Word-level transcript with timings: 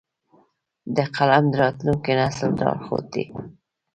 قلم 1.15 1.43
د 1.51 1.55
راتلونکي 1.63 2.11
نسل 2.19 2.49
لارښود 2.59 3.05
دی 3.13 3.25